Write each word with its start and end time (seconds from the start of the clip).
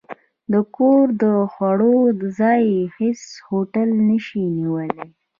د 0.51 0.53
کور 0.75 1.03
د 1.23 1.23
خوړو، 1.53 1.95
ځای 2.39 2.63
هېڅ 2.97 3.21
هوټل 3.47 3.89
نه 4.07 4.17
شي 4.25 4.43
نیولی. 4.57 5.05